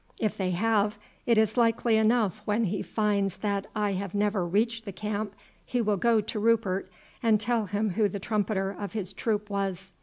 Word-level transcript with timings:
If 0.19 0.35
they 0.35 0.49
have, 0.49 0.97
it 1.27 1.37
is 1.37 1.57
likely 1.57 1.95
enough 1.95 2.41
when 2.45 2.63
he 2.63 2.81
finds 2.81 3.37
that 3.37 3.67
I 3.75 3.91
have 3.93 4.15
never 4.15 4.47
reached 4.47 4.83
the 4.83 4.91
camp 4.91 5.35
he 5.63 5.79
will 5.79 5.97
go 5.97 6.21
to 6.21 6.39
Rupert 6.39 6.89
and 7.21 7.39
tell 7.39 7.67
him 7.67 7.91
who 7.91 8.09
the 8.09 8.17
trumpeter 8.17 8.71
of 8.71 8.93
his 8.93 9.13
troop 9.13 9.47
was. 9.47 9.93